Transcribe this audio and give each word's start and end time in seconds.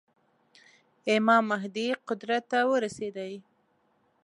امام 1.15 1.43
مهدي 1.51 1.87
قدرت 2.07 2.43
ته 2.51 2.59
ورسېدی. 2.71 3.33